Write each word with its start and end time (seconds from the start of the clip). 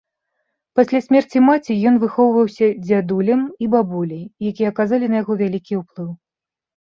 Пасля 0.77 0.99
смерці 1.07 1.41
маці 1.49 1.73
ён 1.89 1.95
выхоўваўся 2.03 2.69
дзядулем 2.85 3.41
і 3.65 3.69
бабуляй, 3.75 4.23
якія 4.53 4.71
аказалі 4.75 5.05
на 5.15 5.21
яго 5.23 5.33
вялікі 5.43 5.73
ўплыў. 5.81 6.11